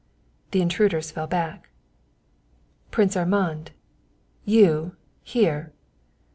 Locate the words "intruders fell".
0.63-1.27